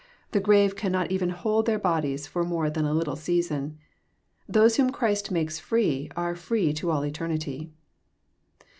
The 0.31 0.39
grave 0.39 0.75
cannot 0.75 1.11
even 1.11 1.29
hold 1.29 1.67
their 1.67 1.77
bodies 1.77 2.25
for 2.25 2.43
more 2.43 2.71
than 2.71 2.85
a 2.85 2.93
little 2.95 3.15
season. 3.15 3.77
Those 4.49 4.77
whom 4.77 4.89
Christ 4.89 5.29
makes 5.29 5.59
free 5.59 6.09
are 6.15 6.33
free 6.33 6.73
to 6.73 6.89
all 6.89 7.05
eternity. 7.05 7.69